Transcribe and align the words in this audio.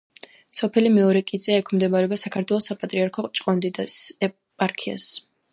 სოფელი 0.59 0.91
მეორე 0.93 1.21
კიწია 1.31 1.59
ექვემდებარება 1.63 2.19
საქართველოს 2.23 2.71
საპატრიარქოს 2.73 3.31
ჭყონდიდის 3.41 4.03
ეპარქიას. 4.31 5.11